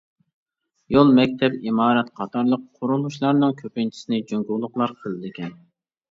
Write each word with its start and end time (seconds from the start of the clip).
يول، 0.93 1.09
مەكتەپ، 1.17 1.57
ئىمارەت 1.71 2.07
قاتارلىق 2.19 2.63
قۇرۇلۇشلارنىڭ 2.79 3.53
كۆپىنچىسىنى 3.59 4.21
جۇڭگولۇقلار 4.33 4.95
قىلىدىكەن. 5.03 5.53